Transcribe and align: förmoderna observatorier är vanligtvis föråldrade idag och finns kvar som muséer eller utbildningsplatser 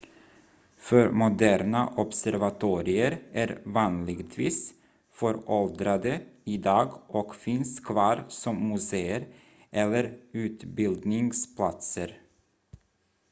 förmoderna 0.77 1.93
observatorier 1.97 3.19
är 3.31 3.61
vanligtvis 3.65 4.73
föråldrade 5.11 6.21
idag 6.45 7.01
och 7.07 7.35
finns 7.35 7.79
kvar 7.79 8.25
som 8.29 8.69
muséer 8.69 9.27
eller 9.71 10.17
utbildningsplatser 10.31 12.21